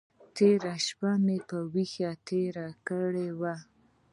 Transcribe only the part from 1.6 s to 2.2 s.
ویښه